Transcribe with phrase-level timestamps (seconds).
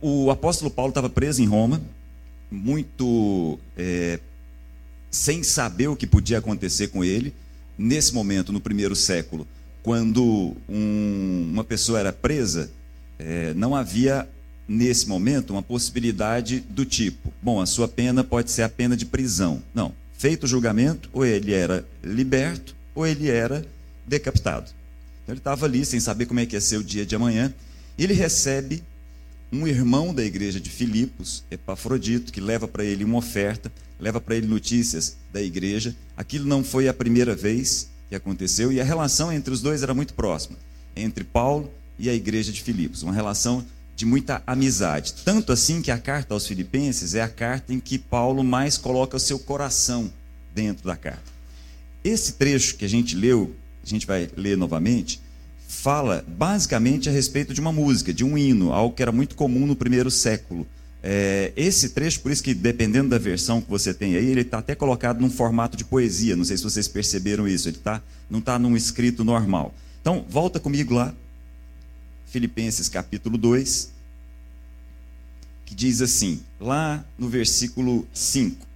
[0.00, 1.80] O, apóstolo Paulo estava preso em Roma,
[2.50, 4.20] muito é,
[5.10, 7.34] sem saber o que podia acontecer com ele.
[7.76, 9.46] Nesse momento, no primeiro século,
[9.82, 12.70] quando um, uma pessoa era presa,
[13.18, 14.28] é, não havia
[14.68, 19.06] nesse momento uma possibilidade do tipo: bom, a sua pena pode ser a pena de
[19.06, 19.62] prisão.
[19.74, 19.92] Não.
[20.16, 23.64] Feito o julgamento, ou ele era liberto, ou ele era
[24.06, 24.70] decapitado.
[25.22, 27.54] Então ele estava ali sem saber como é que ia ser o dia de amanhã.
[27.96, 28.82] Ele recebe
[29.52, 34.36] um irmão da igreja de Filipos, Epafrodito, que leva para ele uma oferta, leva para
[34.36, 35.94] ele notícias da igreja.
[36.16, 39.94] Aquilo não foi a primeira vez que aconteceu e a relação entre os dois era
[39.94, 40.56] muito próxima,
[40.94, 43.64] entre Paulo e a igreja de Filipos, uma relação
[43.96, 45.14] de muita amizade.
[45.24, 49.16] Tanto assim que a carta aos Filipenses é a carta em que Paulo mais coloca
[49.16, 50.12] o seu coração
[50.54, 51.38] dentro da carta.
[52.04, 55.20] Esse trecho que a gente leu, a gente vai ler novamente,
[55.68, 59.66] fala basicamente a respeito de uma música, de um hino, algo que era muito comum
[59.66, 60.66] no primeiro século.
[61.02, 64.58] É, esse trecho, por isso que dependendo da versão que você tem aí, ele está
[64.58, 66.34] até colocado num formato de poesia.
[66.34, 67.68] Não sei se vocês perceberam isso.
[67.68, 69.74] Ele tá, não está num escrito normal.
[70.00, 71.14] Então, volta comigo lá,
[72.26, 73.92] Filipenses capítulo 2,
[75.66, 78.66] que diz assim, lá no versículo 5: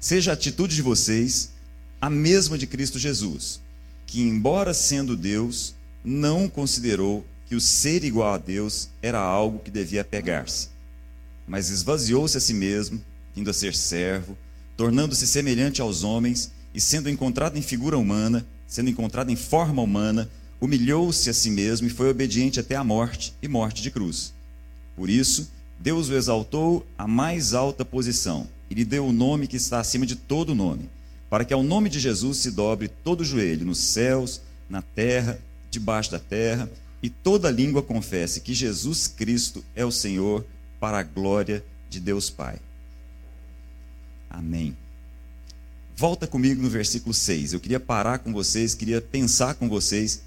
[0.00, 1.52] Seja a atitude de vocês
[2.00, 3.60] a mesma de Cristo Jesus,
[4.04, 9.70] que, embora sendo Deus, não considerou que o ser igual a Deus era algo que
[9.70, 10.68] devia pegar-se,
[11.46, 13.02] mas esvaziou-se a si mesmo,
[13.34, 14.38] vindo a ser servo,
[14.76, 20.30] tornando-se semelhante aos homens e sendo encontrado em figura humana, sendo encontrado em forma humana,
[20.60, 24.32] humilhou-se a si mesmo e foi obediente até a morte e morte de cruz.
[24.94, 29.56] Por isso, Deus o exaltou à mais alta posição e lhe deu o nome que
[29.56, 30.88] está acima de todo nome,
[31.28, 35.40] para que ao nome de Jesus se dobre todo o joelho nos céus, na terra
[35.70, 36.70] debaixo da terra,
[37.02, 40.44] e toda língua confesse que Jesus Cristo é o Senhor,
[40.78, 42.58] para a glória de Deus Pai.
[44.30, 44.76] Amém.
[45.94, 47.52] Volta comigo no versículo 6.
[47.52, 50.22] Eu queria parar com vocês, queria pensar com vocês,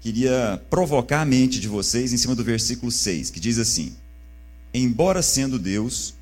[0.00, 3.94] queria provocar a mente de vocês em cima do versículo 6, que diz assim:
[4.72, 6.14] Embora sendo Deus,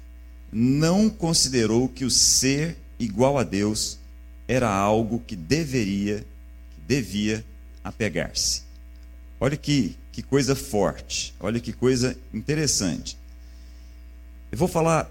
[0.53, 3.99] não considerou que o ser igual a Deus
[4.47, 6.19] era algo que deveria,
[6.75, 7.43] que devia
[7.83, 8.63] apegar-se.
[9.41, 13.19] Olha que, que coisa forte, olha que coisa interessante.
[14.51, 15.11] Eu vou falar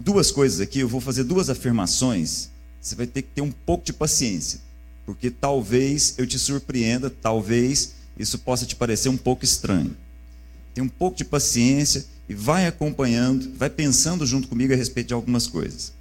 [0.00, 2.50] duas coisas aqui, eu vou fazer duas afirmações.
[2.80, 4.60] Você vai ter que ter um pouco de paciência,
[5.04, 9.96] porque talvez eu te surpreenda, talvez isso possa te parecer um pouco estranho.
[10.74, 15.14] Tem um pouco de paciência e vai acompanhando, vai pensando junto comigo a respeito de
[15.14, 15.92] algumas coisas.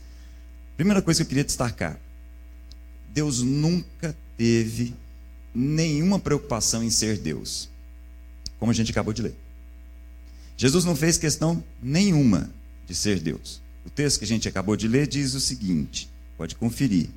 [0.75, 1.99] Primeira coisa que eu queria destacar:
[3.13, 4.93] Deus nunca teve
[5.57, 7.67] nenhuma preocupação em ser Deus,
[8.59, 9.35] como a gente acabou de ler.
[10.55, 12.51] Jesus não fez questão nenhuma
[12.87, 13.59] de ser Deus.
[13.83, 17.09] O texto que a gente acabou de ler diz o seguinte: pode conferir.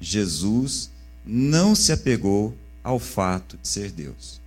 [0.00, 0.90] Jesus
[1.26, 4.40] não se apegou ao fato de ser Deus.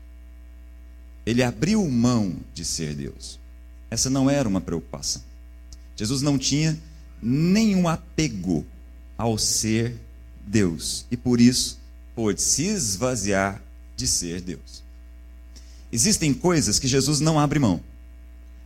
[1.25, 3.39] Ele abriu mão de ser Deus.
[3.89, 5.21] Essa não era uma preocupação.
[5.95, 6.77] Jesus não tinha
[7.21, 8.65] nenhum apego
[9.17, 9.95] ao ser
[10.45, 11.05] Deus.
[11.09, 11.79] E por isso
[12.15, 13.61] pôde se esvaziar
[13.95, 14.83] de ser Deus.
[15.91, 17.81] Existem coisas que Jesus não abre mão,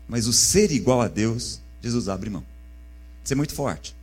[0.08, 2.44] mas o ser igual a Deus, Jesus abre mão.
[3.24, 3.96] Isso é muito forte.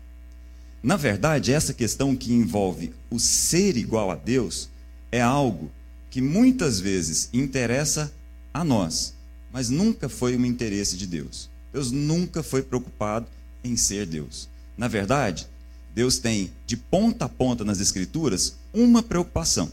[0.82, 4.68] Na verdade, essa questão que envolve o ser igual a Deus
[5.10, 5.70] é algo
[6.10, 8.12] que muitas vezes interessa
[8.52, 9.14] a nós,
[9.52, 11.50] mas nunca foi um interesse de Deus.
[11.72, 13.26] Deus nunca foi preocupado
[13.64, 14.48] em ser Deus.
[14.78, 15.48] Na verdade,
[15.94, 19.72] Deus tem de ponta a ponta nas Escrituras uma preocupação: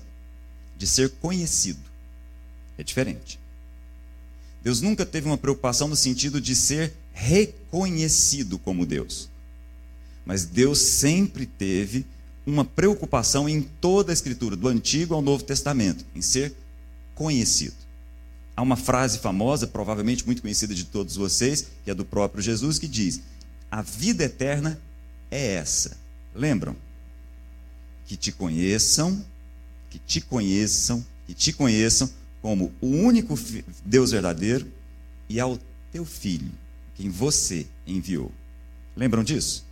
[0.78, 1.82] de ser conhecido.
[2.78, 3.40] É diferente.
[4.64, 9.30] Deus nunca teve uma preocupação no sentido de ser reconhecido como Deus.
[10.26, 12.06] Mas Deus sempre teve
[12.46, 16.54] uma preocupação em toda a Escritura, do Antigo ao Novo Testamento, em ser
[17.14, 17.76] conhecido.
[18.56, 22.80] Há uma frase famosa, provavelmente muito conhecida de todos vocês, que é do próprio Jesus,
[22.80, 23.22] que diz:
[23.70, 24.80] A vida eterna
[25.30, 25.98] é essa,
[26.34, 26.76] Lembram?
[28.06, 29.24] Que te conheçam,
[29.90, 32.10] que te conheçam, que te conheçam
[32.42, 33.40] como o único
[33.86, 34.68] Deus verdadeiro
[35.30, 35.58] e ao
[35.92, 36.52] teu filho,
[36.96, 38.32] quem você enviou.
[38.96, 39.66] Lembram disso?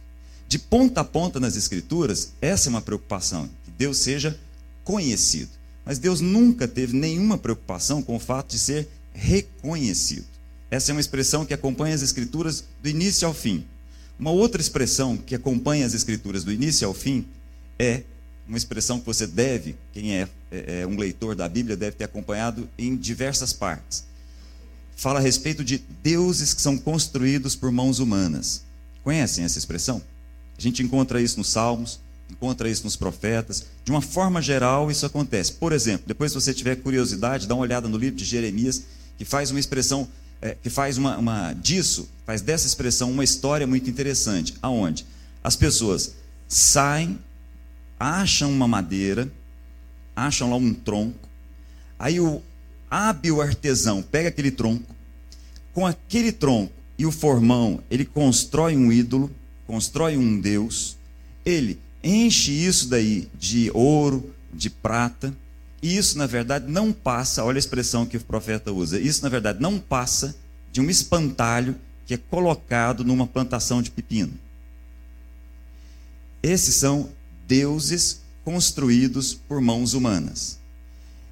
[0.48, 4.40] De ponta a ponta nas Escrituras, essa é uma preocupação, que Deus seja
[4.84, 5.52] conhecido.
[5.86, 10.26] Mas Deus nunca teve nenhuma preocupação com o fato de ser reconhecido.
[10.70, 13.66] Essa é uma expressão que acompanha as Escrituras do início ao fim.
[14.22, 17.26] Uma outra expressão que acompanha as escrituras do início ao fim
[17.80, 18.04] é
[18.52, 22.04] uma expressão que você deve, quem é, é, é um leitor da Bíblia, deve ter
[22.04, 24.04] acompanhado em diversas partes.
[24.98, 28.64] fala a respeito de deuses que são construídos por mãos humanas.
[29.06, 30.02] Conhecem essa expressão?
[30.58, 33.66] A gente encontra isso nos Salmos, encontra isso nos profetas.
[33.86, 35.54] De uma forma geral, isso acontece.
[35.54, 38.84] Por exemplo, depois, se você tiver curiosidade, dá uma olhada no livro de Jeremias,
[39.18, 40.10] que faz uma expressão,
[40.42, 44.56] é, que faz uma, uma disso, faz dessa expressão uma história muito interessante.
[44.62, 45.06] Aonde?
[45.42, 46.16] As pessoas
[46.50, 47.18] saem,
[48.02, 49.32] acham uma madeira,
[50.16, 51.30] acham lá um tronco,
[52.00, 52.42] aí o
[52.90, 54.96] hábil artesão pega aquele tronco,
[55.72, 59.30] com aquele tronco e o formão, ele constrói um ídolo,
[59.68, 60.98] constrói um deus,
[61.46, 65.32] ele enche isso daí de ouro, de prata,
[65.80, 69.30] e isso na verdade não passa, olha a expressão que o profeta usa, isso na
[69.30, 70.36] verdade não passa
[70.72, 71.76] de um espantalho
[72.08, 74.34] que é colocado numa plantação de pepino.
[76.42, 77.10] Esses são
[77.52, 80.58] deuses construídos por mãos humanas.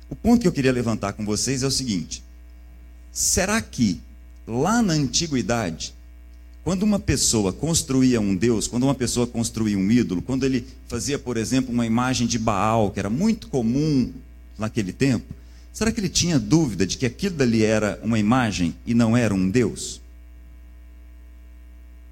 [0.10, 2.22] O ponto que eu queria levantar com vocês é o seguinte:
[3.10, 4.02] será que
[4.46, 5.96] lá na antiguidade,
[6.62, 11.18] quando uma pessoa construía um deus, quando uma pessoa construía um ídolo, quando ele fazia,
[11.18, 14.12] por exemplo, uma imagem de Baal, que era muito comum
[14.58, 15.34] naquele tempo,
[15.72, 19.34] será que ele tinha dúvida de que aquilo dali era uma imagem e não era
[19.34, 20.02] um deus?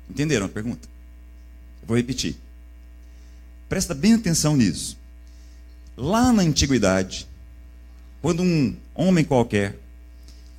[0.09, 0.88] Entenderam a pergunta?
[1.86, 2.47] Vou repetir.
[3.69, 4.98] Presta bem atenção nisso.
[5.96, 7.28] Lá na antiguidade,
[8.22, 9.78] quando um homem qualquer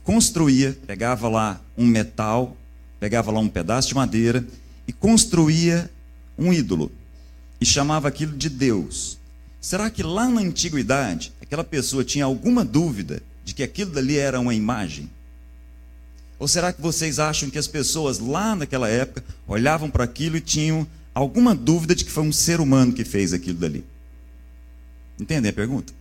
[0.04, 2.56] construía, pegava lá um metal,
[2.98, 4.44] pegava lá um pedaço de madeira
[4.86, 5.90] e construía
[6.36, 6.90] um ídolo
[7.60, 9.18] e chamava aquilo de Deus.
[9.60, 14.38] Será que lá na antiguidade aquela pessoa tinha alguma dúvida de que aquilo dali era
[14.38, 15.10] uma imagem?
[16.38, 20.40] Ou será que vocês acham que as pessoas lá naquela época olhavam para aquilo e
[20.40, 20.86] tinham
[21.18, 23.84] alguma dúvida de que foi um ser humano que fez aquilo dali?
[25.18, 25.92] Entendem a pergunta?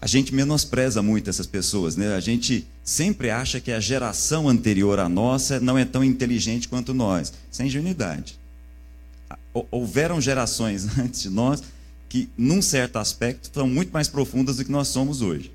[0.00, 2.14] A gente menospreza muito essas pessoas, né?
[2.14, 6.94] A gente sempre acha que a geração anterior à nossa não é tão inteligente quanto
[6.94, 7.32] nós.
[7.50, 8.38] Isso é ingenuidade.
[9.70, 11.62] Houveram gerações antes de nós
[12.08, 15.52] que, num certo aspecto, são muito mais profundas do que nós somos hoje.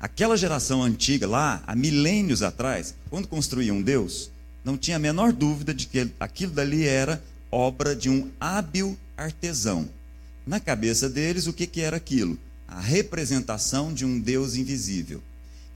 [0.00, 4.30] Aquela geração antiga, lá, há milênios atrás, quando construíam Deus,
[4.64, 9.88] não tinha a menor dúvida de que aquilo dali era obra de um hábil artesão.
[10.46, 12.38] Na cabeça deles, o que, que era aquilo?
[12.66, 15.22] A representação de um Deus invisível.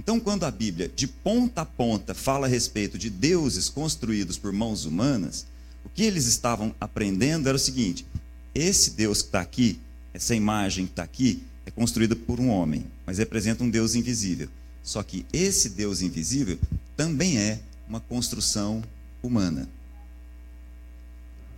[0.00, 4.52] Então, quando a Bíblia, de ponta a ponta, fala a respeito de deuses construídos por
[4.52, 5.46] mãos humanas,
[5.84, 8.06] o que eles estavam aprendendo era o seguinte:
[8.54, 9.78] esse Deus que está aqui,
[10.14, 14.48] essa imagem que está aqui, é construída por um homem, mas representa um Deus invisível.
[14.82, 16.58] Só que esse Deus invisível
[16.96, 18.82] também é uma construção
[19.22, 19.68] humana.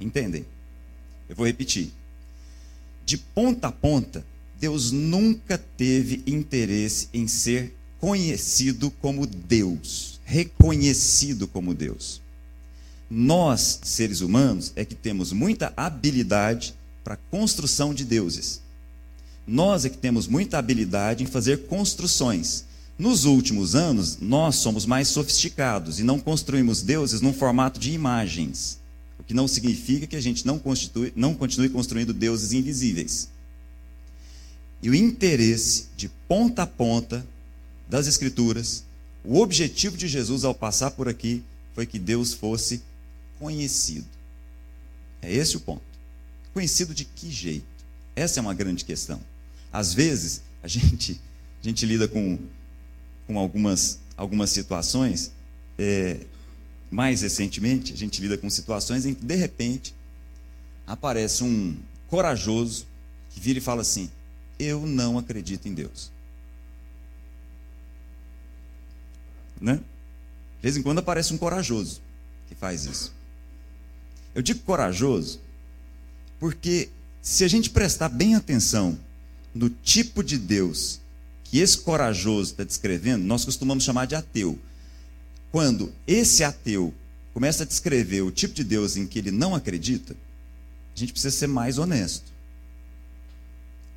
[0.00, 0.46] Entendem?
[1.28, 1.92] Eu vou repetir.
[3.04, 4.24] De ponta a ponta,
[4.58, 12.20] Deus nunca teve interesse em ser conhecido como Deus, reconhecido como Deus.
[13.10, 18.62] Nós, seres humanos, é que temos muita habilidade para construção de deuses.
[19.46, 22.64] Nós é que temos muita habilidade em fazer construções.
[23.00, 28.78] Nos últimos anos, nós somos mais sofisticados e não construímos deuses num formato de imagens,
[29.18, 30.60] o que não significa que a gente não,
[31.16, 33.30] não continue construindo deuses invisíveis.
[34.82, 37.26] E o interesse de ponta a ponta
[37.88, 38.84] das Escrituras,
[39.24, 41.42] o objetivo de Jesus ao passar por aqui
[41.74, 42.82] foi que Deus fosse
[43.38, 44.04] conhecido.
[45.22, 45.80] É esse o ponto.
[46.52, 47.64] Conhecido de que jeito?
[48.14, 49.22] Essa é uma grande questão.
[49.72, 51.18] Às vezes, a gente,
[51.62, 52.38] a gente lida com
[53.30, 55.30] com algumas, algumas situações.
[55.78, 56.18] É,
[56.90, 59.94] mais recentemente, a gente lida com situações em que, de repente,
[60.84, 61.76] aparece um
[62.08, 62.86] corajoso
[63.30, 64.10] que vira e fala assim:
[64.58, 66.10] Eu não acredito em Deus.
[69.60, 69.76] Né?
[69.76, 72.02] De vez em quando aparece um corajoso
[72.48, 73.14] que faz isso.
[74.34, 75.40] Eu digo corajoso
[76.40, 76.88] porque,
[77.22, 78.98] se a gente prestar bem atenção
[79.54, 81.00] no tipo de Deus
[81.50, 84.56] que esse corajoso está descrevendo, nós costumamos chamar de ateu.
[85.50, 86.94] Quando esse ateu
[87.34, 90.14] começa a descrever o tipo de Deus em que ele não acredita,
[90.94, 92.30] a gente precisa ser mais honesto.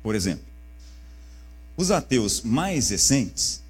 [0.02, 0.44] Por exemplo,
[1.76, 3.62] os ateus mais recentes,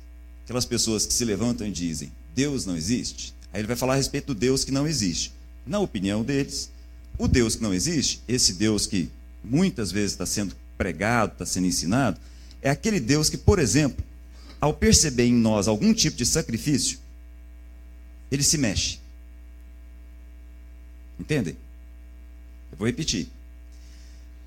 [0.44, 3.96] aquelas pessoas que se levantam e dizem Deus não existe, aí ele vai falar a
[3.96, 5.30] respeito do Deus que não existe.
[5.66, 6.70] Na opinião deles,
[7.18, 9.10] o Deus que não existe, esse Deus que
[9.44, 12.18] muitas vezes está sendo pregado, está sendo ensinado,
[12.64, 14.02] é aquele Deus que, por exemplo,
[14.58, 16.98] ao perceber em nós algum tipo de sacrifício,
[18.32, 18.98] ele se mexe.
[21.20, 21.54] Entendem?
[22.72, 23.28] Eu vou repetir.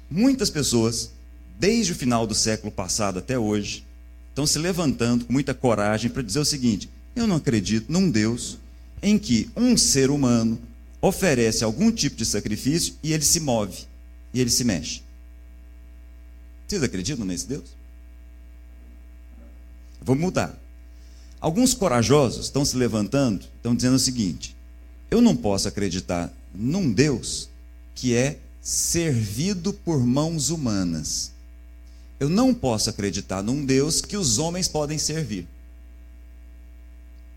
[0.10, 1.12] Muitas pessoas,
[1.60, 3.86] desde o final do século passado até hoje,
[4.30, 8.58] estão se levantando com muita coragem para dizer o seguinte: eu não acredito num Deus
[9.02, 10.60] em que um ser humano
[11.00, 13.86] oferece algum tipo de sacrifício e ele se move,
[14.34, 15.04] e ele se mexe.
[16.68, 17.77] Vocês acreditam nesse Deus?
[20.02, 20.58] Vou mudar.
[21.40, 24.56] Alguns corajosos estão se levantando, estão dizendo o seguinte:
[25.10, 27.50] eu não posso acreditar num Deus
[27.96, 31.32] que é servido por mãos humanas.
[32.20, 35.48] Eu não posso acreditar num Deus que os homens podem servir.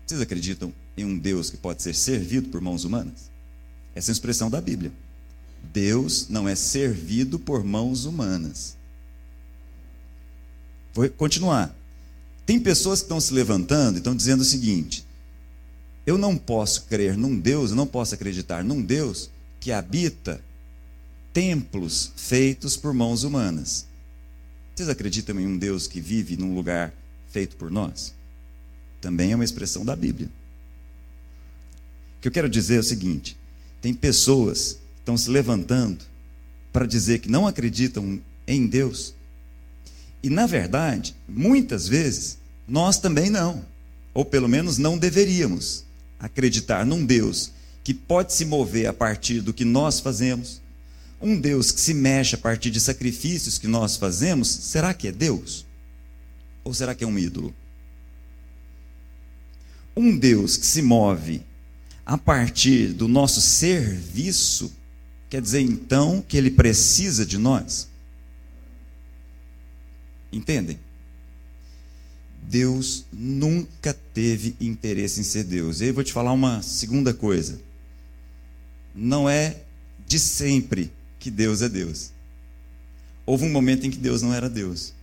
[0.05, 3.29] Vocês acreditam em um Deus que pode ser servido por mãos humanas?
[3.95, 4.91] Essa é a expressão da Bíblia.
[5.71, 8.75] Deus não é servido por mãos humanas.
[10.93, 11.73] Vou continuar.
[12.51, 15.05] Tem pessoas que estão se levantando e estão dizendo o seguinte:
[16.05, 20.43] eu não posso crer num Deus, eu não posso acreditar num Deus que habita
[21.31, 23.85] templos feitos por mãos humanas.
[24.75, 26.93] Vocês acreditam em um Deus que vive num lugar
[27.29, 28.13] feito por nós?
[28.99, 30.27] Também é uma expressão da Bíblia.
[32.17, 33.37] O que eu quero dizer é o seguinte:
[33.81, 36.03] tem pessoas que estão se levantando
[36.73, 39.13] para dizer que não acreditam em Deus.
[40.21, 43.65] E, na verdade, muitas vezes, nós também não.
[44.13, 45.85] Ou pelo menos não deveríamos
[46.19, 47.51] acreditar num Deus
[47.83, 50.61] que pode se mover a partir do que nós fazemos,
[51.21, 55.11] um Deus que se mexe a partir de sacrifícios que nós fazemos, será que é
[55.11, 55.65] Deus?
[56.63, 57.53] Ou será que é um ídolo?
[59.95, 61.41] Um Deus que se move
[62.05, 64.71] a partir do nosso serviço,
[65.29, 67.87] quer dizer então que ele precisa de nós?
[70.31, 70.79] Entendem?
[72.41, 75.79] Deus nunca teve interesse em ser Deus.
[75.79, 77.59] E aí eu vou te falar uma segunda coisa.
[78.93, 79.61] Não é
[80.07, 82.11] de sempre que Deus é Deus.
[83.25, 84.93] Houve um momento em que Deus não era Deus.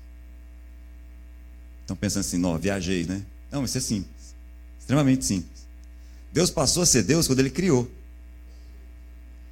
[1.83, 3.23] Estão pensando assim, não, viajei, né?
[3.51, 4.35] Não, isso é simples.
[4.79, 5.67] Extremamente simples.
[6.33, 7.91] Deus passou a ser Deus quando ele criou.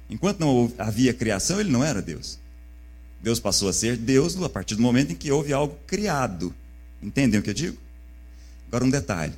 [0.09, 2.37] Enquanto não havia criação, ele não era Deus.
[3.21, 6.53] Deus passou a ser Deus a partir do momento em que houve algo criado.
[7.01, 7.77] Entendem o que eu digo?
[8.67, 9.33] Agora um detalhe.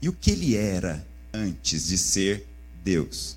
[0.00, 2.46] E o que ele era antes de ser
[2.84, 3.32] Deus?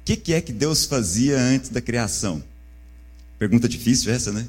[0.00, 2.42] O que, que é que Deus fazia antes da criação?
[3.38, 4.48] Pergunta difícil essa, né?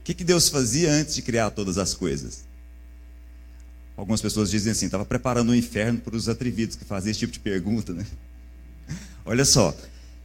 [0.00, 2.44] O que, que Deus fazia antes de criar todas as coisas?
[3.96, 7.32] Algumas pessoas dizem assim, estava preparando o inferno para os atrevidos que fazem esse tipo
[7.32, 8.06] de pergunta, né?
[9.26, 9.76] Olha só,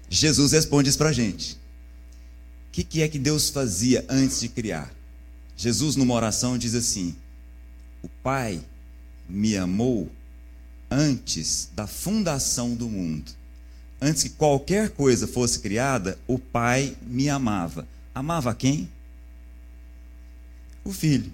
[0.09, 1.55] Jesus responde isso para a gente.
[1.55, 4.93] O que, que é que Deus fazia antes de criar?
[5.57, 7.15] Jesus, numa oração, diz assim:
[8.05, 8.61] o Pai
[9.27, 10.11] me amou
[10.91, 13.31] antes da fundação do mundo.
[13.99, 17.87] Antes que qualquer coisa fosse criada, o Pai me amava.
[18.13, 18.89] Amava quem?
[20.83, 21.33] O Filho.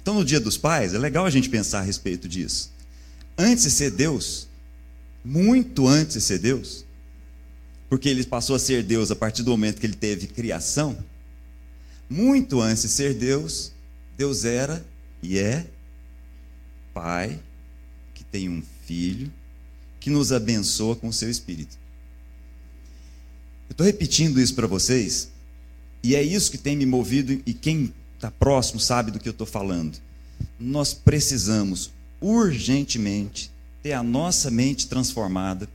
[0.00, 2.72] Então, no Dia dos Pais, é legal a gente pensar a respeito disso.
[3.36, 4.48] Antes de ser Deus,
[5.24, 6.84] muito antes de ser Deus,
[7.90, 10.96] porque ele passou a ser Deus a partir do momento que ele teve criação,
[12.12, 13.72] muito antes de ser Deus,
[14.18, 14.84] Deus era
[15.22, 15.66] e é
[16.92, 17.40] pai
[18.12, 19.32] que tem um filho
[19.98, 21.78] que nos abençoa com o seu espírito.
[23.66, 25.30] Eu estou repetindo isso para vocês,
[26.02, 29.32] e é isso que tem me movido, e quem está próximo sabe do que eu
[29.32, 29.98] estou falando.
[30.60, 31.90] Nós precisamos
[32.20, 33.50] urgentemente
[33.82, 35.66] ter a nossa mente transformada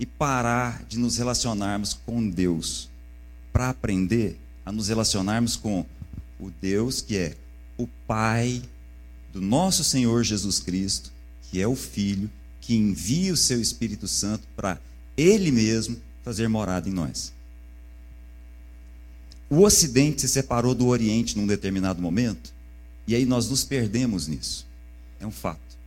[0.00, 2.90] e parar de nos relacionarmos com Deus,
[3.52, 5.86] para aprender a nos relacionarmos com
[6.38, 7.34] o Deus que é
[7.78, 8.62] o Pai
[9.32, 11.10] do nosso Senhor Jesus Cristo,
[11.50, 14.78] que é o Filho, que envia o seu Espírito Santo para
[15.16, 17.32] Ele mesmo fazer morada em nós.
[19.48, 22.52] O Ocidente se separou do Oriente num determinado momento,
[23.06, 24.66] e aí nós nos perdemos nisso.
[25.18, 25.78] É um fato.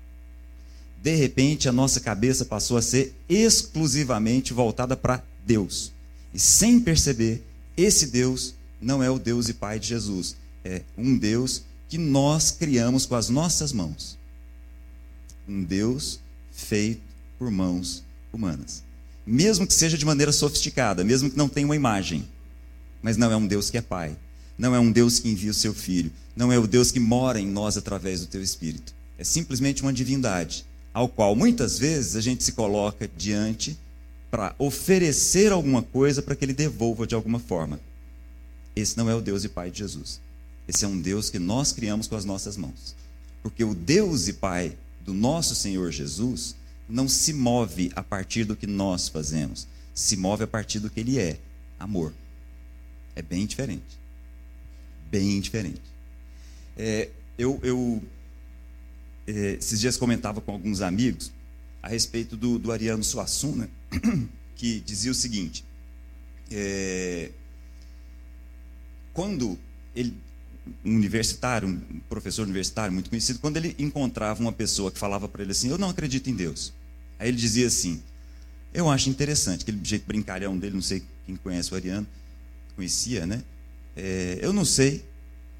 [1.03, 5.91] De repente, a nossa cabeça passou a ser exclusivamente voltada para Deus.
[6.33, 7.43] E sem perceber,
[7.77, 10.35] esse Deus não é o Deus e Pai de Jesus.
[10.65, 14.17] É um Deus que nós criamos com as nossas mãos.
[15.47, 16.19] Um Deus
[16.51, 17.01] feito
[17.37, 18.83] por mãos humanas.
[19.25, 22.27] Mesmo que seja de maneira sofisticada, mesmo que não tenha uma imagem.
[23.01, 24.15] Mas não é um Deus que é Pai.
[24.57, 26.11] Não é um Deus que envia o seu Filho.
[26.35, 28.93] Não é o Deus que mora em nós através do teu Espírito.
[29.17, 33.77] É simplesmente uma divindade, ao qual muitas vezes a gente se coloca diante
[34.31, 37.79] para oferecer alguma coisa para que ele devolva de alguma forma.
[38.75, 40.21] Esse não é o Deus e Pai de Jesus.
[40.67, 42.95] Esse é um Deus que nós criamos com as nossas mãos.
[43.41, 46.55] Porque o Deus e Pai do nosso Senhor Jesus
[46.87, 50.99] não se move a partir do que nós fazemos, se move a partir do que
[50.99, 51.39] Ele é
[51.79, 52.13] amor.
[53.15, 53.99] É bem diferente.
[55.09, 55.81] Bem diferente.
[56.77, 58.01] É, eu, eu
[59.27, 61.31] é, esses dias comentava com alguns amigos
[61.81, 63.69] a respeito do, do Ariano Suassuna,
[64.55, 65.65] que dizia o seguinte:
[66.51, 67.31] é,
[69.13, 69.57] quando
[69.95, 70.15] ele,
[70.85, 75.43] um universitário, um professor universitário muito conhecido, quando ele encontrava uma pessoa que falava para
[75.43, 76.73] ele assim: Eu não acredito em Deus.
[77.19, 78.01] Aí ele dizia assim:
[78.73, 82.07] Eu acho interessante, aquele jeito brincalhão dele, não sei quem conhece o Ariano,
[82.75, 83.43] conhecia, né?
[83.95, 85.03] É, eu não sei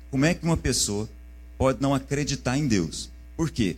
[0.10, 1.10] como é que uma pessoa
[1.58, 3.10] pode não acreditar em Deus.
[3.36, 3.77] Por quê?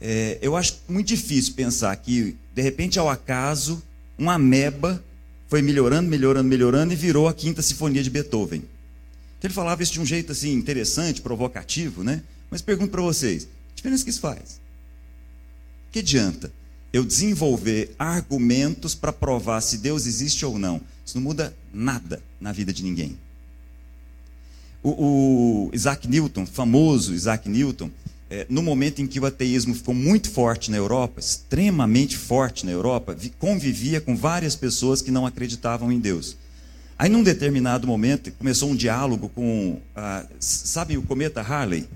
[0.00, 3.82] É, eu acho muito difícil pensar que, de repente, ao acaso,
[4.16, 5.02] uma ameba
[5.48, 8.62] foi melhorando, melhorando, melhorando e virou a quinta sinfonia de Beethoven.
[9.42, 12.22] Ele falava isso de um jeito assim interessante, provocativo, né?
[12.50, 14.60] Mas pergunto para vocês, que diferença que isso faz?
[15.90, 16.52] Que adianta
[16.92, 20.80] eu desenvolver argumentos para provar se Deus existe ou não?
[21.04, 23.18] Isso não muda nada na vida de ninguém.
[24.82, 27.90] O, o Isaac Newton, famoso Isaac Newton,
[28.30, 32.72] é, no momento em que o ateísmo ficou muito forte na Europa, extremamente forte na
[32.72, 36.36] Europa, convivia com várias pessoas que não acreditavam em Deus.
[36.98, 41.88] Aí, num determinado momento, começou um diálogo com, ah, sabe, o cometa Harley?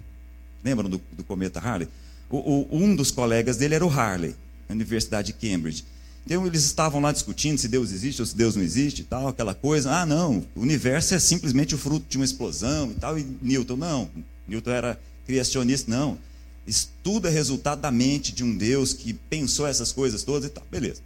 [0.64, 1.88] Lembram do, do cometa Harley?
[2.30, 4.34] O, o, um dos colegas dele era o Harley,
[4.68, 5.84] na Universidade de Cambridge.
[6.24, 9.54] Então, eles estavam lá discutindo se Deus existe ou se Deus não existe tal, aquela
[9.54, 9.90] coisa.
[9.90, 13.18] Ah, não, o universo é simplesmente o fruto de uma explosão e tal.
[13.18, 14.08] E Newton, não.
[14.46, 16.18] Newton era criacionista, não.
[16.66, 20.52] Isso tudo é resultado da mente de um Deus que pensou essas coisas todas e
[20.52, 20.64] tal.
[20.70, 21.00] Beleza.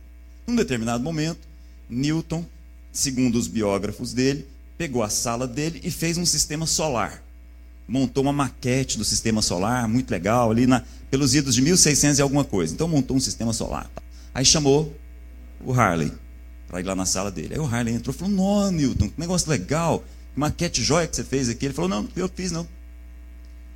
[0.46, 1.40] Num determinado momento,
[1.88, 2.44] Newton,
[2.92, 4.46] segundo os biógrafos dele,
[4.76, 7.22] pegou a sala dele e fez um sistema solar.
[7.88, 12.22] Montou uma maquete do sistema solar, muito legal, ali na, pelos idos de 1600 e
[12.22, 12.74] alguma coisa.
[12.74, 13.90] Então montou um sistema solar.
[14.34, 14.94] Aí chamou
[15.64, 16.12] o Harley
[16.68, 17.54] para ir lá na sala dele.
[17.54, 21.16] Aí o Harley entrou e falou: Não, Newton, que negócio legal, que maquete jóia que
[21.16, 21.66] você fez aqui.
[21.66, 22.66] Ele falou: Não, eu fiz não.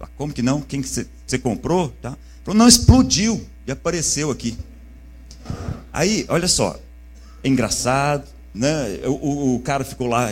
[0.01, 0.63] Ah, como que não?
[0.63, 1.91] Quem que você, comprou?
[2.01, 2.17] Tá?
[2.43, 4.57] Falou, não, explodiu e apareceu aqui.
[5.93, 6.81] Aí, olha só,
[7.45, 9.01] é engraçado, né?
[9.05, 10.31] O, o, o cara ficou lá,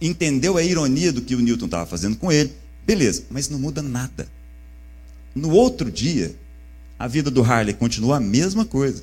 [0.00, 2.52] entendeu a ironia do que o Newton estava fazendo com ele,
[2.86, 4.28] beleza, mas não muda nada.
[5.34, 6.34] No outro dia,
[6.98, 9.02] a vida do Harley continua a mesma coisa.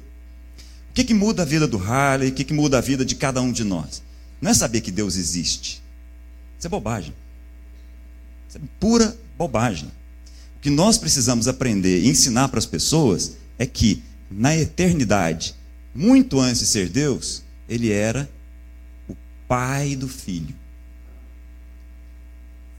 [0.92, 2.30] O que, que muda a vida do Harley?
[2.30, 4.04] O que, que muda a vida de cada um de nós?
[4.40, 5.82] Não é saber que Deus existe.
[6.58, 7.14] Isso é bobagem.
[8.48, 9.92] Isso é pura bobagem.
[10.58, 15.56] O que nós precisamos aprender e ensinar para as pessoas é que, na eternidade,
[15.94, 18.30] muito antes de ser Deus, ele era
[19.08, 19.16] o
[19.48, 20.56] pai do filho.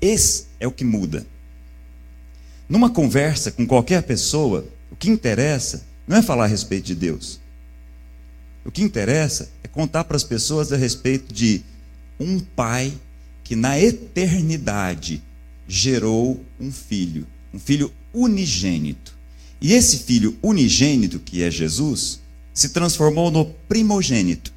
[0.00, 1.26] Esse é o que muda.
[2.68, 7.40] Numa conversa com qualquer pessoa, o que interessa não é falar a respeito de Deus.
[8.64, 11.62] O que interessa é contar para as pessoas a respeito de
[12.18, 12.92] um pai
[13.44, 15.22] que na eternidade
[15.68, 19.16] gerou um filho, um filho unigênito.
[19.60, 22.20] E esse filho unigênito, que é Jesus,
[22.52, 24.52] se transformou no primogênito.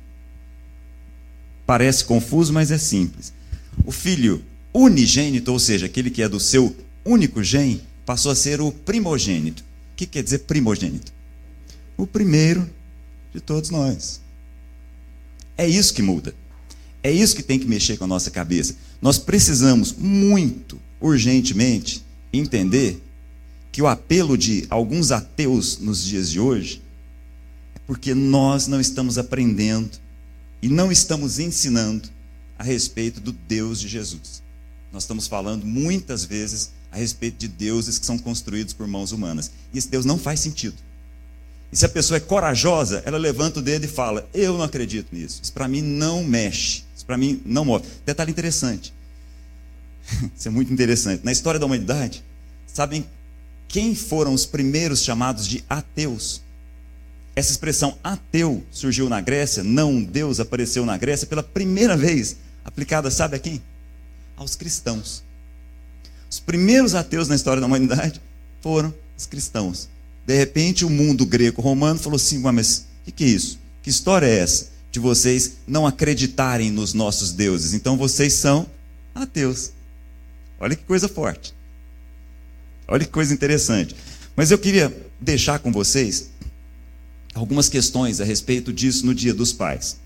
[1.65, 3.33] Parece confuso, mas é simples.
[3.85, 4.43] O filho
[4.73, 9.63] unigênito, ou seja, aquele que é do seu único gene, passou a ser o primogênito.
[9.93, 11.11] O que quer dizer primogênito?
[11.97, 12.69] O primeiro
[13.33, 14.21] de todos nós.
[15.57, 16.33] É isso que muda.
[17.03, 18.75] É isso que tem que mexer com a nossa cabeça.
[19.01, 23.01] Nós precisamos muito urgentemente entender
[23.71, 26.81] que o apelo de alguns ateus nos dias de hoje
[27.75, 29.97] é porque nós não estamos aprendendo
[30.62, 32.09] e não estamos ensinando
[32.57, 34.43] a respeito do Deus de Jesus.
[34.91, 39.51] Nós estamos falando muitas vezes a respeito de deuses que são construídos por mãos humanas.
[39.73, 40.75] E esse Deus não faz sentido.
[41.71, 45.15] E se a pessoa é corajosa, ela levanta o dedo e fala: Eu não acredito
[45.15, 45.39] nisso.
[45.43, 46.83] Isso para mim não mexe.
[46.95, 47.85] Isso para mim não move.
[48.05, 48.91] Detalhe interessante:
[50.35, 51.23] Isso é muito interessante.
[51.23, 52.23] Na história da humanidade,
[52.67, 53.05] sabem
[53.67, 56.41] quem foram os primeiros chamados de ateus?
[57.35, 63.09] Essa expressão ateu surgiu na Grécia, não Deus apareceu na Grécia pela primeira vez, aplicada,
[63.09, 63.61] sabe a quem?
[64.35, 65.23] Aos cristãos.
[66.29, 68.21] Os primeiros ateus na história da humanidade
[68.61, 69.89] foram os cristãos.
[70.25, 73.59] De repente, o mundo greco-romano falou assim: mas o que, é isso?
[73.81, 74.69] Que história é essa?
[74.91, 77.73] De vocês não acreditarem nos nossos deuses.
[77.73, 78.67] Então vocês são
[79.13, 79.71] ateus.
[80.59, 81.53] Olha que coisa forte.
[82.87, 83.95] Olha que coisa interessante.
[84.35, 86.31] Mas eu queria deixar com vocês
[87.33, 89.99] algumas questões a respeito disso no Dia dos Pais.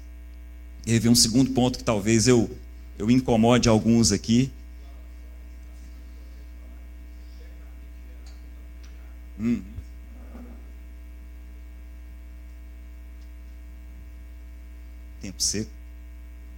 [0.85, 2.49] E um segundo ponto que talvez eu,
[2.97, 4.51] eu incomode alguns aqui.
[9.39, 9.61] Hum.
[15.21, 15.71] Tempo seco.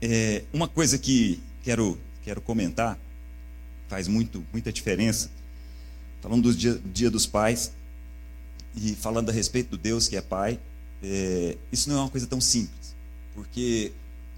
[0.01, 2.97] É, uma coisa que quero, quero comentar
[3.87, 5.29] faz muito, muita diferença.
[6.21, 7.71] falando do dia, dia dos pais
[8.75, 10.59] e falando a respeito do Deus que é Pai,
[11.03, 12.95] é, isso não é uma coisa tão simples,
[13.33, 13.91] porque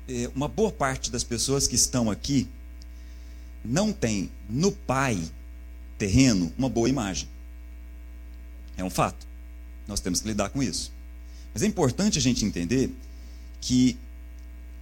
[0.08, 2.48] é, uma boa parte das pessoas que estão aqui
[3.64, 5.22] não tem no Pai
[5.98, 7.28] terreno uma boa imagem.
[8.78, 9.26] É um fato.
[9.88, 10.92] Nós temos que lidar com isso.
[11.54, 12.94] Mas é importante a gente entender
[13.60, 13.98] que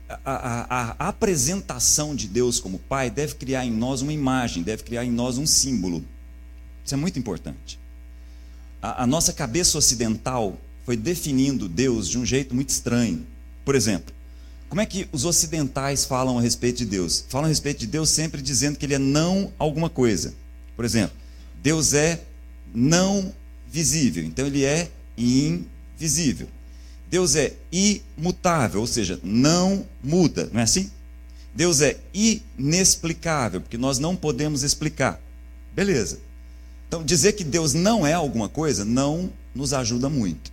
[0.07, 4.83] a, a, a, apresentação de Deus como Pai deve criar em nós uma imagem, deve
[4.83, 6.03] criar em nós um símbolo.
[6.83, 7.79] Isso é muito importante.
[8.81, 13.25] A, a nossa cabeça ocidental foi definindo Deus de um jeito muito estranho.
[13.63, 14.13] Por exemplo,
[14.69, 17.25] como é que os ocidentais falam a respeito de Deus?
[17.27, 20.33] Falam a respeito de Deus sempre dizendo que ele é não alguma coisa.
[20.75, 21.15] Por exemplo,
[21.63, 22.23] Deus é
[22.73, 23.33] não
[23.67, 26.47] visível, então ele é invisível.
[27.15, 30.91] Deus é imutável, ou seja, não muda, não é assim?
[31.55, 35.17] Deus é inexplicável, porque nós não podemos explicar.
[35.73, 36.19] Beleza.
[36.85, 40.51] Então, dizer que Deus não é alguma coisa não nos ajuda muito.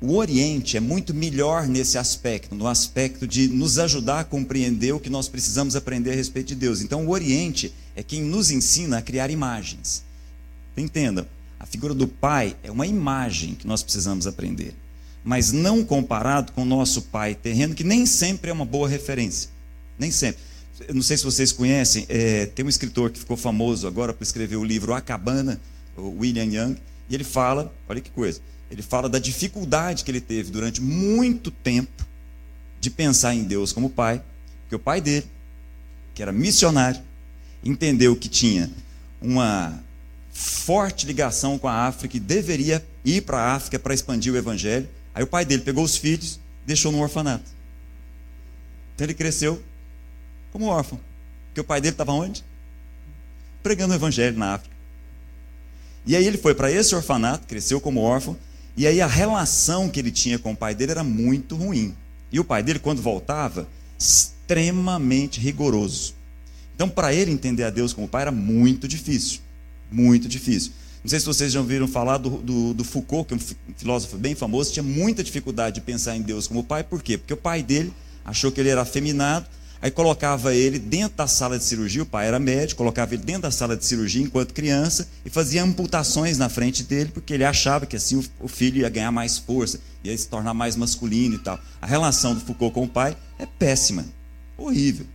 [0.00, 5.00] O Oriente é muito melhor nesse aspecto, no aspecto de nos ajudar a compreender o
[5.00, 6.80] que nós precisamos aprender a respeito de Deus.
[6.80, 10.04] Então, o Oriente é quem nos ensina a criar imagens.
[10.76, 11.26] Entenda,
[11.58, 14.72] a figura do Pai é uma imagem que nós precisamos aprender
[15.22, 19.50] mas não comparado com o nosso pai terreno, que nem sempre é uma boa referência.
[19.98, 20.40] Nem sempre.
[20.88, 24.22] Eu não sei se vocês conhecem, é, tem um escritor que ficou famoso agora por
[24.22, 25.60] escrever o livro A Cabana,
[25.96, 26.76] o William Young,
[27.08, 31.50] e ele fala, olha que coisa, ele fala da dificuldade que ele teve durante muito
[31.50, 32.06] tempo
[32.80, 34.22] de pensar em Deus como pai,
[34.68, 35.26] que o pai dele,
[36.14, 37.00] que era missionário,
[37.62, 38.70] entendeu que tinha
[39.20, 39.78] uma
[40.32, 44.88] forte ligação com a África e deveria ir para a África para expandir o evangelho,
[45.14, 47.50] Aí o pai dele pegou os filhos, deixou no orfanato.
[48.94, 49.62] Então ele cresceu
[50.52, 51.00] como órfão.
[51.46, 52.44] Porque o pai dele estava onde?
[53.62, 54.74] Pregando o evangelho na África.
[56.06, 58.36] E aí ele foi para esse orfanato, cresceu como órfão,
[58.76, 61.94] e aí a relação que ele tinha com o pai dele era muito ruim.
[62.32, 63.68] E o pai dele, quando voltava,
[63.98, 66.14] extremamente rigoroso.
[66.74, 69.40] Então, para ele entender a Deus como pai era muito difícil.
[69.90, 70.72] Muito difícil.
[71.02, 74.18] Não sei se vocês já ouviram falar do, do, do, Foucault, que é um filósofo
[74.18, 77.16] bem famoso, tinha muita dificuldade de pensar em Deus como pai, por quê?
[77.16, 79.46] Porque o pai dele achou que ele era afeminado,
[79.80, 83.42] aí colocava ele dentro da sala de cirurgia, o pai era médico, colocava ele dentro
[83.42, 87.86] da sala de cirurgia enquanto criança e fazia amputações na frente dele, porque ele achava
[87.86, 91.58] que assim o, filho ia ganhar mais força, ia se tornar mais masculino e tal.
[91.80, 94.04] A relação do Foucault com o pai é péssima,
[94.58, 95.06] horrível.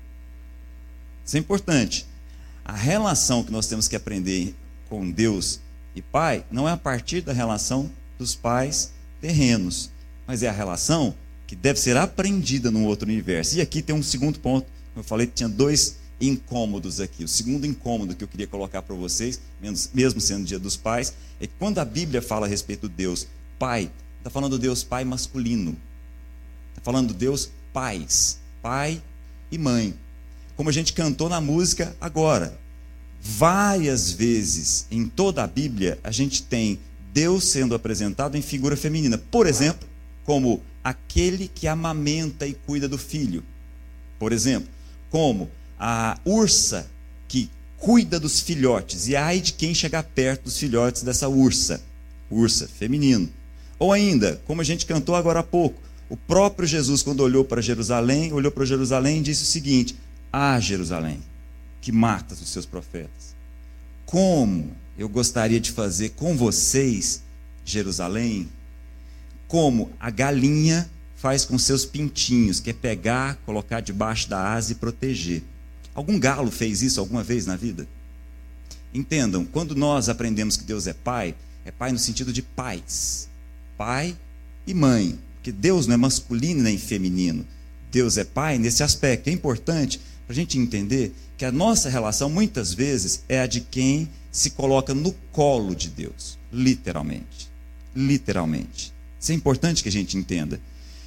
[1.23, 2.07] Isso é importante.
[2.63, 4.55] A relação que nós temos que aprender
[4.89, 5.59] com Deus
[5.95, 9.89] e pai não é a partir da relação dos pais terrenos,
[10.27, 11.15] mas é a relação
[11.47, 13.58] que deve ser aprendida no outro universo.
[13.58, 14.67] E aqui tem um segundo ponto.
[14.95, 17.23] Eu falei que tinha dois incômodos aqui.
[17.23, 19.39] O segundo incômodo que eu queria colocar para vocês,
[19.93, 23.27] mesmo sendo dia dos pais, é que quando a Bíblia fala a respeito do Deus
[23.60, 25.77] Pai, está falando do Deus Pai masculino.
[26.69, 29.01] Está falando do Deus pais, pai
[29.51, 29.93] e mãe.
[30.55, 32.58] Como a gente cantou na música agora.
[33.27, 36.77] Várias vezes em toda a Bíblia a gente tem
[37.11, 39.17] Deus sendo apresentado em figura feminina.
[39.17, 39.89] Por exemplo,
[40.23, 43.43] como aquele que amamenta e cuida do filho.
[44.19, 44.69] Por exemplo,
[45.09, 46.88] como a ursa
[47.27, 49.07] que cuida dos filhotes.
[49.07, 51.81] E ai de quem chegar perto dos filhotes dessa ursa.
[52.29, 53.27] Ursa, feminino.
[53.79, 57.59] Ou ainda, como a gente cantou agora há pouco, o próprio Jesus, quando olhou para
[57.59, 59.95] Jerusalém, olhou para Jerusalém e disse o seguinte:
[60.31, 61.19] Ah, Jerusalém,
[61.85, 63.35] que matas os seus profetas.
[64.07, 67.21] Como eu gostaria de fazer com vocês,
[67.63, 68.49] Jerusalém,
[69.47, 74.75] como a galinha faz com seus pintinhos, que é pegar, colocar debaixo da asa e
[74.75, 75.43] proteger.
[75.93, 77.87] Algum galo fez isso alguma vez na vida?
[78.91, 83.29] Entendam, quando nós aprendemos que Deus é pai, é pai no sentido de pais,
[83.77, 84.17] pai
[84.65, 87.45] e mãe, porque Deus não é masculino nem feminino.
[87.91, 89.29] Deus é pai nesse aspecto.
[89.29, 93.61] É importante para a gente entender que a nossa relação muitas vezes é a de
[93.61, 97.49] quem se coloca no colo de Deus, literalmente.
[97.95, 98.93] Literalmente.
[99.19, 100.59] Isso é importante que a gente entenda.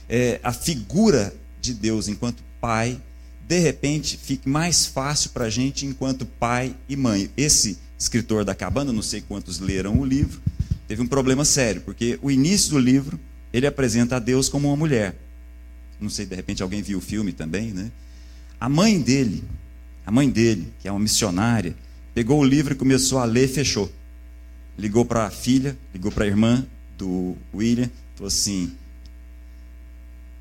[0.09, 3.01] É, a figura de Deus enquanto pai,
[3.47, 7.31] de repente, fica mais fácil para a gente enquanto pai e mãe.
[7.37, 10.41] Esse escritor da cabana, não sei quantos leram o livro,
[10.87, 13.19] teve um problema sério, porque o início do livro
[13.53, 15.17] ele apresenta a Deus como uma mulher.
[16.01, 17.91] Não sei, de repente alguém viu o filme também, né?
[18.61, 19.45] A mãe dele,
[20.05, 21.77] a mãe dele, que é uma missionária,
[22.13, 23.91] pegou o livro e começou a ler e fechou.
[24.77, 26.67] Ligou para a filha, ligou para a irmã
[26.97, 28.73] do William, falou assim: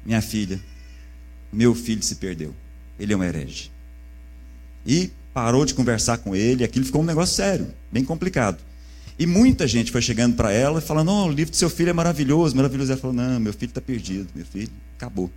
[0.04, 0.60] Minha filha,
[1.54, 2.56] meu filho se perdeu.
[3.00, 3.72] Ele é um herege.
[4.86, 8.58] E parou de conversar com ele, aquilo ficou um negócio sério, bem complicado.
[9.20, 11.92] E muita gente foi chegando para ela e falando: oh, o livro do seu filho
[11.92, 12.92] é maravilhoso, maravilhoso.
[12.92, 15.32] Ela falou: não, meu filho está perdido, meu filho acabou.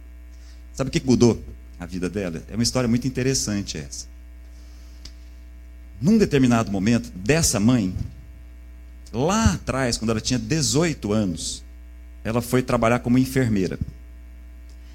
[0.73, 1.43] Sabe o que mudou
[1.81, 2.43] a vida dela?
[2.49, 4.07] É uma história muito interessante essa.
[6.01, 7.95] Num determinado momento, dessa mãe,
[9.12, 11.64] lá atrás, quando ela tinha 18 anos,
[12.23, 13.79] ela foi trabalhar como enfermeira.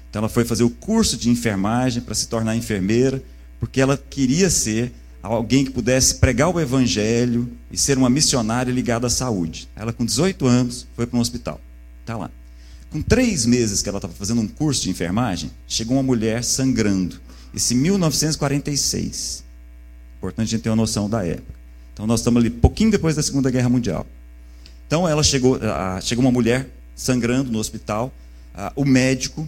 [0.08, 3.22] Então ela foi fazer o curso de enfermagem para se tornar enfermeira,
[3.60, 9.08] porque ela queria ser alguém que pudesse pregar o evangelho e ser uma missionária ligada
[9.08, 9.68] à saúde.
[9.74, 11.60] Ela, com 18 anos, foi para um hospital.
[12.00, 12.30] Está lá.
[12.96, 17.20] Com três meses que ela estava fazendo um curso de enfermagem, chegou uma mulher sangrando.
[17.52, 19.44] Isso em 1946.
[20.16, 21.52] Importante a gente ter uma noção da época.
[21.92, 24.06] Então nós estamos ali pouquinho depois da Segunda Guerra Mundial.
[24.86, 25.60] Então ela chegou,
[26.00, 28.10] chegou uma mulher sangrando no hospital.
[28.74, 29.46] o médico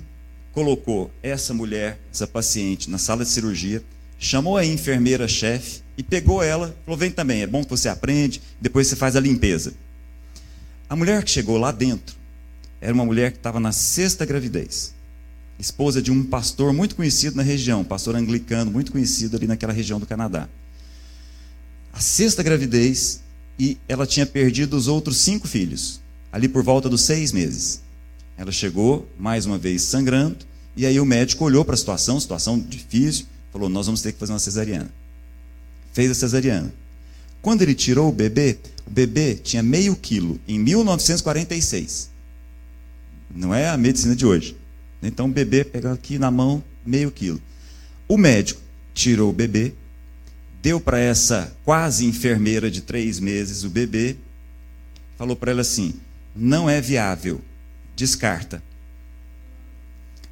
[0.53, 3.83] colocou essa mulher, essa paciente, na sala de cirurgia
[4.19, 8.89] chamou a enfermeira-chefe e pegou ela, falou: vem também, é bom que você aprende, depois
[8.89, 9.73] você faz a limpeza.
[10.87, 12.19] A mulher que chegou lá dentro
[12.81, 14.95] era uma mulher que estava na sexta gravidez,
[15.59, 19.99] esposa de um pastor muito conhecido na região, pastor anglicano, muito conhecido ali naquela região
[19.99, 20.49] do Canadá.
[21.93, 23.21] A sexta gravidez
[23.59, 27.83] e ela tinha perdido os outros cinco filhos, ali por volta dos seis meses.
[28.37, 32.59] Ela chegou, mais uma vez, sangrando, e aí o médico olhou para a situação, situação
[32.61, 34.91] difícil, Falou: Nós vamos ter que fazer uma cesariana.
[35.93, 36.73] Fez a cesariana.
[37.41, 42.11] Quando ele tirou o bebê, o bebê tinha meio quilo em 1946.
[43.35, 44.57] Não é a medicina de hoje.
[45.03, 47.41] Então o bebê pega aqui na mão meio quilo.
[48.09, 48.61] O médico
[48.95, 49.73] tirou o bebê,
[50.63, 54.17] deu para essa quase enfermeira de três meses o bebê,
[55.17, 55.95] falou para ela assim:
[56.35, 57.41] não é viável,
[57.95, 58.63] descarta.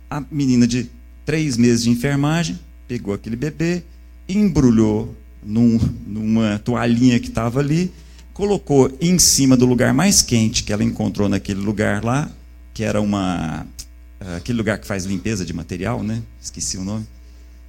[0.08, 0.88] A menina de
[1.24, 3.82] três meses de enfermagem pegou aquele bebê,
[4.28, 7.92] embrulhou num, numa toalhinha que estava ali,
[8.32, 12.30] colocou em cima do lugar mais quente que ela encontrou naquele lugar lá,
[12.76, 13.66] que era uma
[14.20, 16.22] eh, aquele lugar que faz limpeza de material, né?
[16.38, 17.06] Esqueci o nome.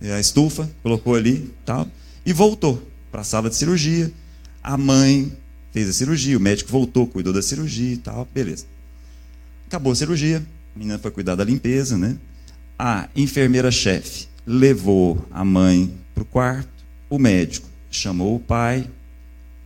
[0.01, 1.87] É a estufa, colocou ali, tal,
[2.25, 4.11] e voltou para a sala de cirurgia.
[4.61, 5.31] A mãe
[5.71, 8.65] fez a cirurgia, o médico voltou, cuidou da cirurgia e tal, beleza.
[9.65, 12.17] Acabou a cirurgia, a menina foi cuidar da limpeza, né?
[12.77, 18.85] A enfermeira-chefe levou a mãe para o quarto, o médico chamou o pai,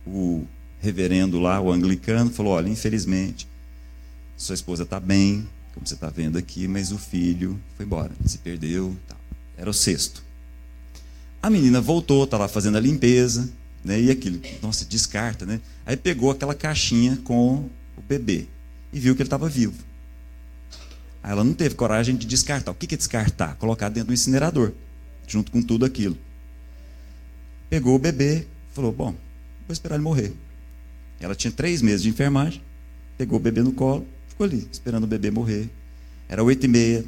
[0.06, 0.44] o
[0.80, 3.48] reverendo lá, o anglicano, falou: Olha, infelizmente,
[4.36, 8.38] sua esposa está bem, como você está vendo aqui, mas o filho foi embora, se
[8.38, 8.96] perdeu.
[9.56, 10.22] Era o sexto.
[11.42, 13.50] A menina voltou, está lá fazendo a limpeza,
[13.84, 15.60] né, e aquilo, nossa, descarta, né?
[15.84, 18.46] Aí pegou aquela caixinha com o bebê
[18.92, 19.74] e viu que ele estava vivo.
[21.22, 22.72] Aí ela não teve coragem de descartar.
[22.72, 23.54] O que é descartar?
[23.56, 24.72] Colocar dentro do incinerador,
[25.26, 26.16] junto com tudo aquilo.
[27.70, 29.12] Pegou o bebê, falou: Bom,
[29.66, 30.32] vou esperar ele morrer.
[31.20, 32.60] Ela tinha três meses de enfermagem,
[33.16, 34.06] pegou o bebê no colo,
[34.42, 35.70] ficou ali, esperando o bebê morrer.
[36.28, 37.04] Era oito e meia,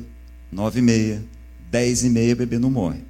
[0.50, 1.24] nove e meia,
[1.70, 3.00] dez e meia, o bebê não morre.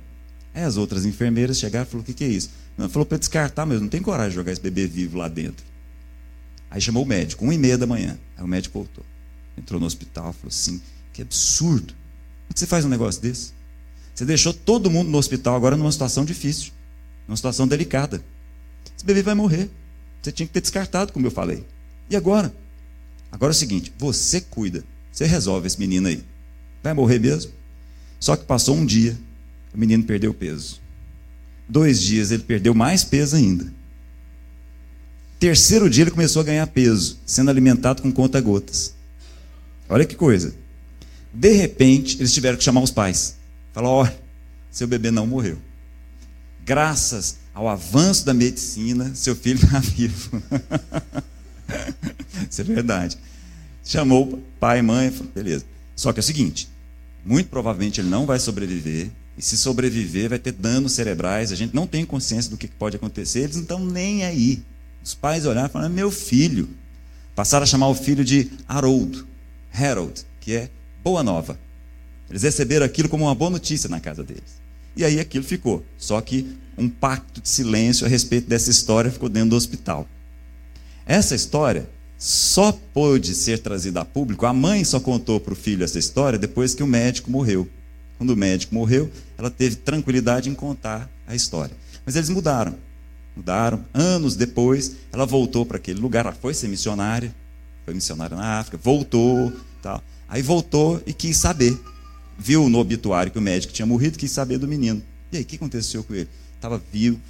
[0.55, 2.51] Aí as outras enfermeiras chegaram e falaram: O que, que é isso?
[2.77, 5.65] Não, falou para descartar, mas não tem coragem de jogar esse bebê vivo lá dentro.
[6.71, 8.19] Aí chamou o médico, uma e meia da manhã.
[8.37, 9.05] Aí o médico voltou.
[9.57, 10.81] Entrou no hospital, falou assim:
[11.13, 11.95] que absurdo.
[12.47, 13.53] Como você faz um negócio desse?
[14.15, 16.73] Você deixou todo mundo no hospital agora numa situação difícil,
[17.27, 18.23] numa situação delicada.
[18.97, 19.71] Esse bebê vai morrer.
[20.23, 21.67] Você tinha que ter descartado, como eu falei.
[22.09, 22.55] E agora?
[23.35, 26.25] Agora é o seguinte: você cuida, você resolve esse menino aí.
[26.83, 27.51] Vai morrer mesmo?
[28.21, 29.19] Só que passou um dia,
[29.75, 30.81] o menino perdeu peso.
[31.69, 33.73] Dois dias ele perdeu mais peso ainda.
[35.39, 38.95] Terceiro dia ele começou a ganhar peso, sendo alimentado com conta-gotas.
[39.89, 40.55] Olha que coisa.
[41.33, 43.37] De repente, eles tiveram que chamar os pais.
[43.73, 44.19] Falar: olha,
[44.71, 45.59] seu bebê não morreu.
[46.65, 50.41] Graças ao avanço da medicina, seu filho está vivo.
[52.51, 53.19] Isso é verdade.
[53.85, 55.65] Chamou pai e mãe, falou, beleza.
[55.95, 56.69] Só que é o seguinte:
[57.25, 59.11] muito provavelmente ele não vai sobreviver.
[59.37, 61.51] E se sobreviver, vai ter danos cerebrais.
[61.51, 63.41] A gente não tem consciência do que pode acontecer.
[63.41, 64.63] Eles não estão nem aí.
[65.03, 66.69] Os pais olharam e falaram: meu filho.
[67.35, 69.25] Passaram a chamar o filho de Harold,
[69.73, 70.71] Harold, que é
[71.03, 71.59] boa nova.
[72.31, 74.63] Eles receberam aquilo como uma boa notícia na casa deles.
[74.97, 75.85] E aí aquilo ficou.
[75.99, 80.09] Só que um pacto de silêncio a respeito dessa história ficou dentro do hospital.
[81.07, 81.89] Essa história
[82.19, 84.47] só pôde ser trazida a público.
[84.47, 87.69] A mãe só contou para o filho essa história depois que o médico morreu.
[88.17, 91.77] Quando o médico morreu, ela teve tranquilidade em contar a história.
[92.07, 92.75] Mas eles mudaram.
[93.37, 93.85] Mudaram.
[93.93, 96.25] Anos depois, ela voltou para aquele lugar.
[96.25, 97.35] Ela foi ser missionária.
[97.85, 98.79] Foi missionária na África.
[98.83, 99.53] Voltou.
[99.83, 100.03] Tal.
[100.29, 101.79] Aí voltou e quis saber.
[102.39, 105.03] Viu no obituário que o médico tinha morrido, quis saber do menino.
[105.31, 106.29] E aí, o que aconteceu com ele?
[106.57, 107.21] Estava vivo,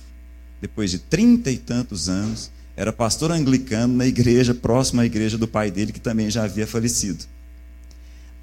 [0.61, 5.47] depois de trinta e tantos anos, era pastor anglicano na igreja próxima à igreja do
[5.47, 7.25] pai dele, que também já havia falecido.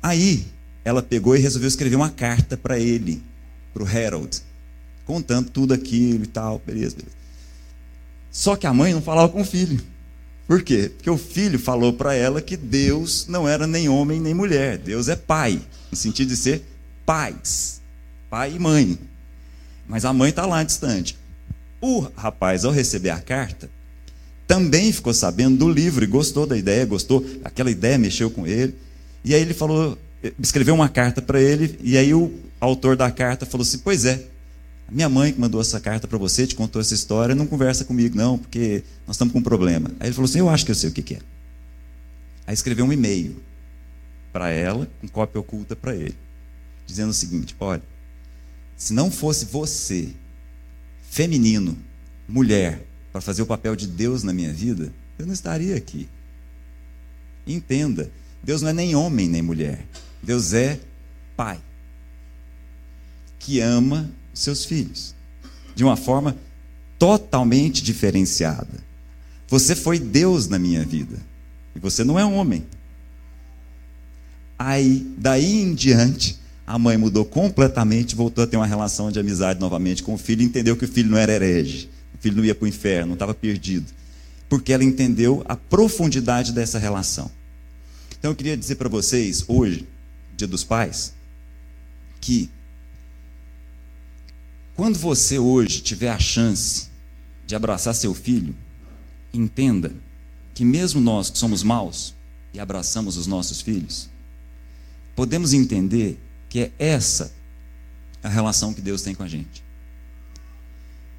[0.02, 0.46] Aí,
[0.84, 3.22] ela pegou e resolveu escrever uma carta para ele,
[3.74, 4.42] para o Harold,
[5.06, 7.16] contando tudo aquilo e tal, beleza, beleza.
[8.32, 9.82] Só que a mãe não falava com o filho.
[10.48, 10.92] Por quê?
[10.96, 15.08] Porque o filho falou para ela que Deus não era nem homem nem mulher, Deus
[15.08, 16.64] é pai, no sentido de ser
[17.06, 17.82] pais,
[18.30, 18.98] pai e mãe.
[19.88, 21.18] Mas a mãe está lá distante.
[21.82, 23.70] O rapaz, ao receber a carta,
[24.52, 28.76] também ficou sabendo do livro e gostou da ideia, gostou, aquela ideia mexeu com ele.
[29.24, 29.98] E aí ele falou,
[30.38, 34.26] escreveu uma carta para ele, e aí o autor da carta falou assim: Pois é,
[34.92, 38.18] minha mãe que mandou essa carta para você, te contou essa história, não conversa comigo,
[38.18, 39.90] não, porque nós estamos com um problema.
[40.02, 41.20] Aí ele falou assim: Eu acho que eu sei o que, que é.
[42.46, 43.42] Aí escreveu um e-mail
[44.34, 46.18] para ela, com cópia oculta para ele,
[46.86, 47.82] dizendo o seguinte: Olha,
[48.76, 50.10] se não fosse você,
[51.10, 51.78] feminino,
[52.28, 56.08] mulher, para fazer o papel de Deus na minha vida, eu não estaria aqui.
[57.46, 58.12] Entenda,
[58.44, 59.86] Deus não é nem homem nem mulher.
[60.22, 60.80] Deus é
[61.36, 61.60] pai.
[63.40, 65.16] Que ama seus filhos
[65.76, 66.38] de uma forma
[66.98, 68.92] totalmente diferenciada.
[69.48, 71.18] Você foi Deus na minha vida
[71.76, 72.64] e você não é homem.
[74.58, 79.60] Aí, daí em diante, a mãe mudou completamente, voltou a ter uma relação de amizade
[79.60, 81.90] novamente com o filho, entendeu que o filho não era herege,
[82.22, 83.92] filho não ia para o inferno, não estava perdido,
[84.48, 87.30] porque ela entendeu a profundidade dessa relação.
[88.18, 89.88] Então eu queria dizer para vocês, hoje,
[90.38, 91.14] Dia dos Pais,
[92.20, 92.50] que
[94.76, 96.90] quando você hoje tiver a chance
[97.46, 98.56] de abraçar seu filho,
[99.34, 99.94] entenda
[100.54, 102.14] que mesmo nós que somos maus
[102.54, 104.10] e abraçamos os nossos filhos,
[105.16, 107.34] podemos entender que é essa
[108.24, 109.64] a relação que Deus tem com a gente.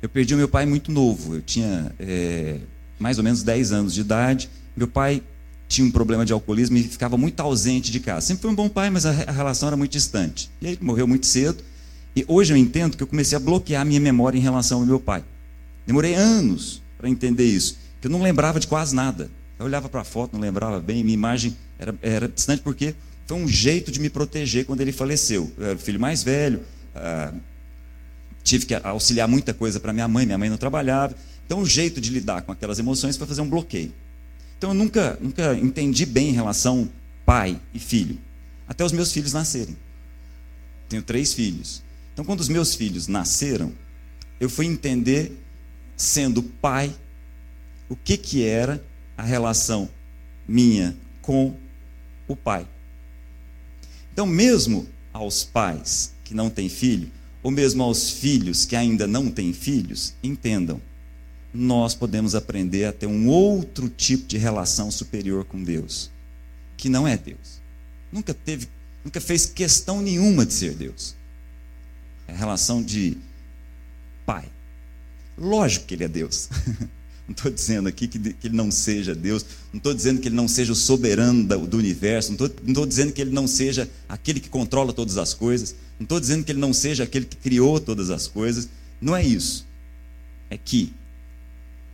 [0.02, 2.58] Eu perdi o meu pai muito novo, eu tinha é,
[2.98, 4.50] mais ou menos 10 anos de idade.
[4.76, 5.22] Meu pai
[5.68, 8.26] tinha um problema de alcoolismo e ficava muito ausente de casa.
[8.26, 10.50] Sempre foi um bom pai, mas a, relação era muito distante.
[10.60, 11.62] E ele morreu muito cedo.
[12.16, 14.86] E hoje eu entendo que eu comecei a bloquear a minha memória em relação ao
[14.86, 15.24] meu pai.
[15.86, 19.30] Demorei anos para entender isso, que eu não lembrava de quase nada.
[19.58, 22.94] Eu olhava para a foto, não lembrava bem, minha imagem era, era distante porque
[23.26, 25.50] foi um jeito de me proteger quando ele faleceu.
[25.56, 26.60] Eu era o filho mais velho,
[26.94, 27.32] ah,
[28.42, 31.14] tive que auxiliar muita coisa para minha mãe, minha mãe não trabalhava.
[31.44, 33.92] Então, o jeito de lidar com aquelas emoções foi fazer um bloqueio.
[34.62, 36.88] Então eu nunca, nunca entendi bem em relação
[37.26, 38.16] pai e filho,
[38.68, 39.76] até os meus filhos nascerem.
[40.88, 41.83] Tenho três filhos.
[42.12, 43.72] Então quando os meus filhos nasceram,
[44.38, 45.37] eu fui entender,
[45.96, 46.94] sendo pai,
[47.88, 48.81] o que, que era
[49.18, 49.90] a relação
[50.46, 51.57] minha com
[52.28, 52.64] o pai.
[54.12, 57.11] Então, mesmo aos pais que não têm filho,
[57.42, 60.81] ou mesmo aos filhos que ainda não têm filhos, entendam
[61.52, 66.11] nós podemos aprender a ter um outro tipo de relação superior com Deus,
[66.76, 67.61] que não é Deus.
[68.11, 68.68] Nunca teve,
[69.05, 71.14] nunca fez questão nenhuma de ser Deus.
[72.26, 73.18] É a relação de
[74.24, 74.50] pai.
[75.37, 76.48] Lógico que ele é Deus.
[77.26, 80.35] Não estou dizendo aqui que, que, ele não seja Deus, não estou dizendo que ele
[80.35, 84.48] não seja o soberano do, universo, não estou dizendo que ele não seja aquele que
[84.48, 88.11] controla todas as coisas, não estou dizendo que ele não seja aquele que criou todas
[88.11, 88.68] as coisas.
[89.00, 89.66] Não é isso.
[90.50, 90.92] É que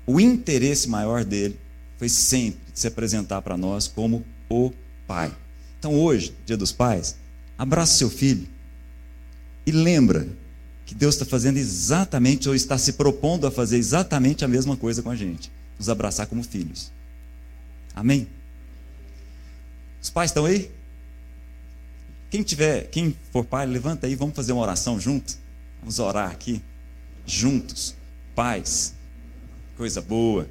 [0.07, 1.59] o interesse maior dele
[1.99, 4.73] foi sempre se apresentar para nós como o
[5.07, 5.35] Pai.
[5.79, 7.17] Então hoje, Dia dos Pais,
[7.57, 8.47] abraça seu filho
[9.67, 10.27] e lembra
[10.89, 15.03] que Deus está fazendo exatamente ou está se propondo a fazer exatamente a mesma coisa
[15.03, 16.91] com a gente, nos abraçar como filhos.
[17.95, 18.27] Amém?
[20.01, 20.71] Os pais estão aí?
[22.31, 25.39] Quem tiver, quem for pai, levanta aí, vamos fazer uma oração juntos.
[25.81, 26.63] Vamos orar aqui
[27.27, 27.95] juntos.
[28.35, 28.95] Pais,
[29.77, 30.49] coisa boa.